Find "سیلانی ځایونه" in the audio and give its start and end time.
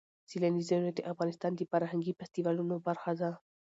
0.29-0.91